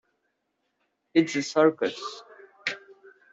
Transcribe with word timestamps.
It's 1.13 1.35
a 1.35 1.43
circus! 1.43 2.01